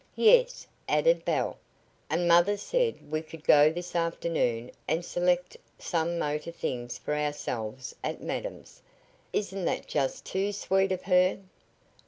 [0.15, 1.59] "Yes," added Belle;
[2.09, 7.93] "and mother said we could go this afternoon and select some motor things for ourselves
[8.03, 8.81] at madam's.
[9.31, 11.37] Isn't that just too sweet of her?"